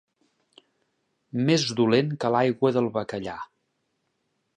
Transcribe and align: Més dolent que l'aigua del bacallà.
Més 1.49 1.65
dolent 1.81 2.09
que 2.23 2.31
l'aigua 2.37 2.73
del 2.79 2.89
bacallà. 2.97 3.37